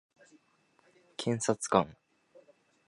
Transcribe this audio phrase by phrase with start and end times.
[1.15, 1.95] 検察官